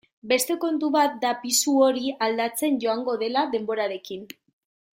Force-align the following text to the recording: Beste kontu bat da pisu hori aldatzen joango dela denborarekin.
Beste 0.29 0.53
kontu 0.61 0.87
bat 0.95 1.19
da 1.25 1.33
pisu 1.43 1.75
hori 1.89 2.09
aldatzen 2.29 2.81
joango 2.85 3.15
dela 3.25 3.45
denborarekin. 3.53 4.27